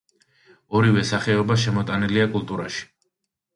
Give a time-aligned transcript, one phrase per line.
[0.79, 2.83] ორივე სახეობა შემოტანილია კულტურაში.